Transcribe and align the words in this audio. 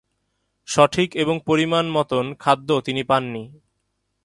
সঠিক 0.67 1.09
এবং 1.15 1.35
পরিমান 1.45 1.85
মতন 1.89 2.25
খাদ্য 2.39 2.69
তিনি 2.85 3.01
পাননি। 3.03 3.43